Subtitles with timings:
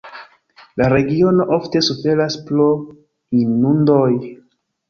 [0.81, 2.67] La regiono ofte suferas pro
[3.43, 4.11] inundoj.